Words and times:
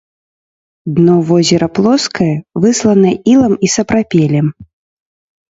Дно 0.95 1.17
возера 1.31 1.67
плоскае, 1.79 2.31
выслана 2.65 3.11
ілам 3.35 3.53
і 3.69 3.71
сапрапелем. 3.77 4.47